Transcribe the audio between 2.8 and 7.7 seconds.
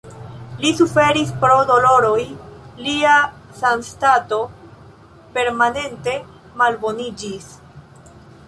lia sanstato permanente malboniĝis.